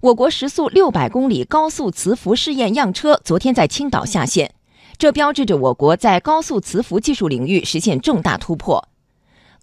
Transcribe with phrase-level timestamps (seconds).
[0.00, 4.54] 我国时速六百公里高速磁浮试验样车昨天在青岛下线，
[4.96, 8.88] 这标志着我国在高速磁浮技术领域实现重大突破。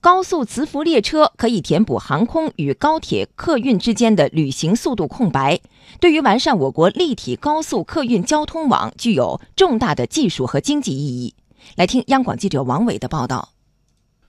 [0.01, 5.61] 高速磁浮列车可以填补航空与高铁客运之间的旅行速度空白，
[6.01, 11.33] 对于完善我国立体高速客运交通网具有重大的技术和经济意义。
[11.77, 13.53] 来听央广记者王伟的报道。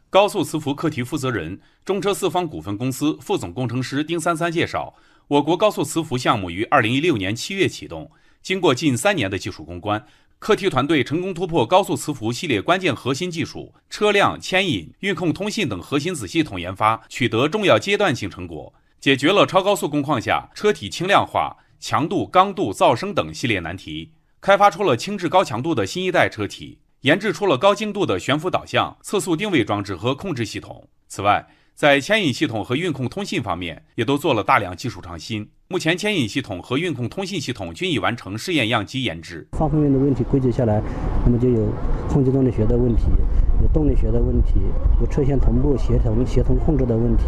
[0.09, 4.95] 高速磁浮课题负责人、中车四方股份公司副总工程师丁三三介绍。
[5.29, 8.09] 我国高速磁浮项目于二零一六年七月启动，
[8.43, 10.07] 经过近三年的技术攻关，
[10.39, 30.89] 课题团队成功突破高速磁浮系列关键核心技术车辆牵引、运控、通信等核心子系统研发，取得重要阶段性成果，解决了超高速工况下车体轻量化、强度、刚度、噪声等系列难题，开发出了轻质高强度的新一代车体，研制出了高精度的悬浮导向、测速定位装置和控制系统。
[31.09, 31.45] 此外，
[31.77, 35.47] 在牵引系统和运控通信方面，也都做了大量技术创新。
[35.69, 39.47] 目前，牵引系统和运控通信系统均已完成试验样机研制。
[39.53, 40.81] 方方面面的问题归结下来，
[41.27, 41.69] 那么就有
[42.09, 43.03] 空气动力学的问题，
[43.61, 44.55] 有动力学的问题，
[45.03, 47.25] 有车线同步协同协同控制的问题，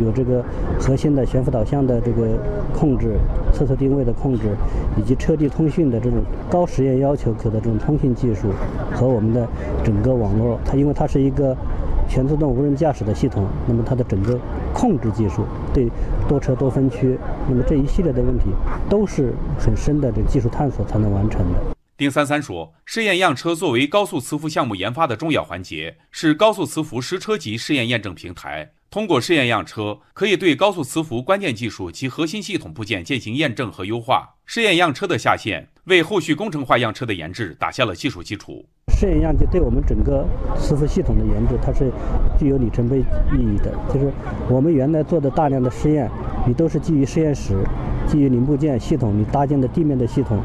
[0.00, 0.44] 有这个
[0.80, 2.42] 核心的悬浮导向的这个
[2.74, 3.16] 控制、
[3.52, 4.56] 测速定位的控制，
[4.98, 8.48] 以及车地通讯的这种高实验要求可的这种通信技术
[8.92, 9.48] 和我们的
[9.84, 10.58] 整个网络。
[10.64, 11.56] 它因为它是一个。
[12.08, 14.38] 全自动无人驾驶的系统，那么它的整个
[14.72, 15.88] 控制技术，对
[16.28, 17.18] 多车多分区，
[17.48, 18.46] 那么这一系列的问题，
[18.88, 21.58] 都是很深的这个技术探索才能完成的。
[21.96, 28.72] 丁三三说，试验样车作为高速磁浮项目研发的重要环节，是高速磁浮实车级试验验证平台。
[28.90, 34.34] 通过试验样车，可以对高速磁浮关键技术及核心系统部件进行验证和优化。
[34.44, 38.66] 试验样车的下线，为后续工程化样车的研制打下了技术基础。
[38.96, 40.24] 试验样机对我们整个
[40.56, 41.92] 磁浮系统的研制，它是
[42.38, 43.70] 具有里程碑意义的。
[43.92, 44.10] 就是
[44.48, 46.10] 我们原来做的大量的试验，
[46.46, 47.54] 你都是基于实验室、
[48.06, 50.38] 基于零部件系统你搭建的地面的系统。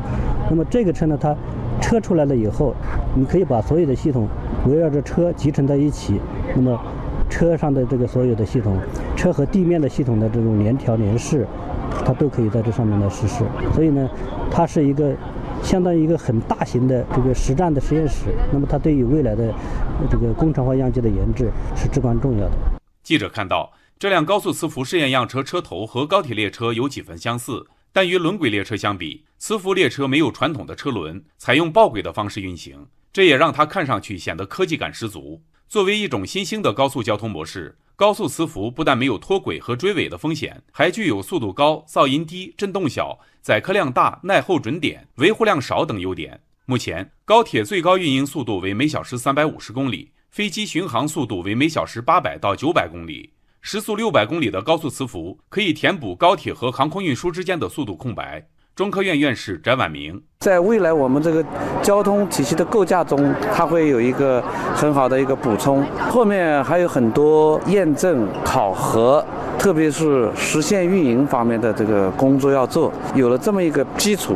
[0.50, 1.34] 那么这个车呢，它
[1.80, 2.76] 车出来了以后，
[3.16, 4.28] 你可以把所有的系统
[4.68, 6.20] 围绕着车集成在一起。
[6.54, 6.78] 那么
[7.30, 8.76] 车上的这个所有的系统，
[9.16, 11.48] 车和地面的系统的这种联调联试，
[12.04, 13.46] 它都可以在这上面来实施。
[13.74, 14.10] 所以呢，
[14.52, 15.14] 它是一个。
[15.64, 19.54] 相当于一个很大型的这个实战的实验室，那么它对于未来的
[20.10, 22.52] 这个工程化样机的研制是至关重要的。
[23.04, 35.42] 记者看到，这辆高速磁浮试验样车车头和高铁列车有几分相似，但与轮轨列车相比，磁浮列车没有传统的车轮，采用抱轨的方式运行，这也让它看上去显得科技感十足。
[35.70, 37.78] 作为一种新兴的高速交通模式。
[37.98, 46.40] 高速磁浮不但没有脱轨和追尾的风险，还具有速度高、噪音低、震动小、载客量大、耐候准点、维护量少等优点。
[46.68, 53.34] 目前，高铁最高运营速度为每小时三百五十公里，飞机巡航速度为每小时八百到九百公里。
[53.60, 58.48] 时速六百公里的高速磁浮可以填补高铁和航空运输之间的速度空白。
[58.76, 61.44] 中科院院士翟婉明在未来我们这个
[61.84, 64.42] 交通体系的构架中，它会有一个
[64.74, 65.86] 很好的一个补充。
[66.10, 69.24] 后面还有很多验证考核，
[69.58, 72.92] 特别是实现运营方面的这个工作要做。
[73.16, 74.36] 有了这么一个基础，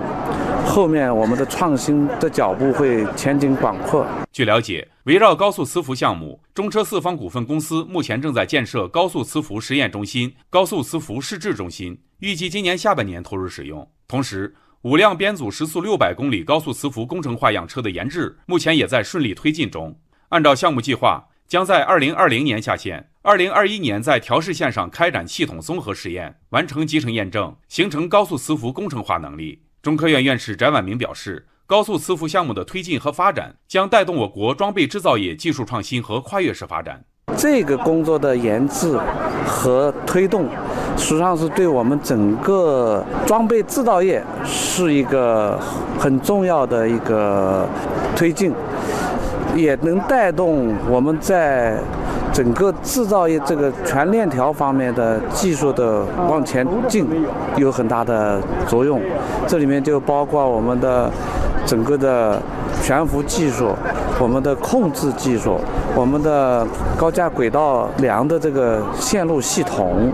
[0.66, 4.06] 后面我们的创新的脚步会前景广阔。
[4.32, 13.88] 据了解，围绕高速磁浮项目，中车四方股份公司目前正在建设高速磁浮实验中心、高速磁浮试制中心，预计今年下半年投入使用。
[14.08, 19.98] 同时，五辆编组时速六百公里高速磁浮工程化样车的研制目前也在顺利推进中。
[20.30, 29.62] 按照项目计划，将在二零二零年下线，二零二一年在调试线上开展系统综合实验，完成集成验证，形成高速磁浮工程化能力。
[29.82, 31.48] 中科院院士翟婉明表示。
[31.68, 37.04] 高速磁浮项目的推进和发展，将带动我国装备制造业技术创新和跨越式发展。
[37.36, 38.96] 这个工作的研制
[39.48, 40.48] 和推动，
[40.96, 45.60] 实际上是对我们整个装备制造业是一个
[45.98, 47.68] 很重要的一个
[48.16, 48.54] 推进，
[49.56, 51.76] 也能带动我们在。
[52.34, 57.08] 整个制造业这个全链条方面的技术的往前进，
[57.56, 59.00] 有很大的作用。
[59.48, 61.10] 这里面就包括我们的
[61.66, 62.38] 整个的
[62.82, 63.70] 悬浮技术、
[64.20, 65.58] 我们的控制技术、
[65.96, 66.68] 我们的
[66.98, 70.12] 高架轨道梁的这个线路系统，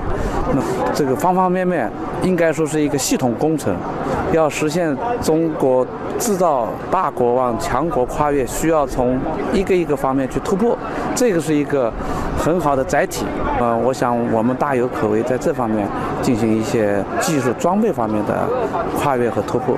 [0.53, 0.61] 那
[0.93, 1.91] 这个方方面面
[2.21, 3.75] 应该说是一个系统工程。
[4.31, 5.85] 要实现中国
[6.17, 9.19] 制造大国往强国跨越，需要从
[9.53, 10.77] 一个一个方面去突破，
[11.15, 11.91] 这个是一个
[12.37, 13.25] 很好的载体。
[13.59, 15.87] 呃，我想我们大有可为，在这方面
[16.21, 18.47] 进行一些技术装备方面的
[18.97, 19.75] 跨越和突破。